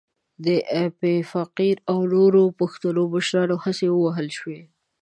[0.45, 0.47] د
[0.77, 4.61] ایپي فقیر او نورو پښتنو مشرانو هڅې ووهل شوې.